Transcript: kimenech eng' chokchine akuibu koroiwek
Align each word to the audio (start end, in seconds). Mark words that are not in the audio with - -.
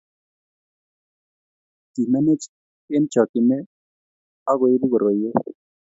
kimenech 1.93 2.45
eng' 2.95 3.09
chokchine 3.13 3.57
akuibu 4.51 4.85
koroiwek 4.91 5.37